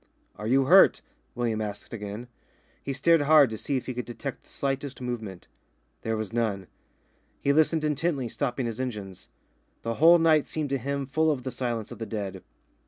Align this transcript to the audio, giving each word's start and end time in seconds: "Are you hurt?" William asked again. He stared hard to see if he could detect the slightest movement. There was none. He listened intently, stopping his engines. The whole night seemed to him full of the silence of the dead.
"Are 0.35 0.47
you 0.47 0.63
hurt?" 0.65 1.03
William 1.35 1.61
asked 1.61 1.93
again. 1.93 2.27
He 2.81 2.91
stared 2.91 3.21
hard 3.21 3.51
to 3.51 3.57
see 3.59 3.77
if 3.77 3.85
he 3.85 3.93
could 3.93 4.05
detect 4.05 4.43
the 4.45 4.49
slightest 4.49 4.99
movement. 4.99 5.45
There 6.01 6.17
was 6.17 6.33
none. 6.33 6.65
He 7.39 7.53
listened 7.53 7.83
intently, 7.83 8.27
stopping 8.27 8.65
his 8.65 8.79
engines. 8.79 9.27
The 9.83 9.93
whole 10.01 10.17
night 10.17 10.47
seemed 10.47 10.71
to 10.71 10.79
him 10.79 11.05
full 11.05 11.29
of 11.29 11.43
the 11.43 11.51
silence 11.51 11.91
of 11.91 11.99
the 11.99 12.07
dead. 12.07 12.41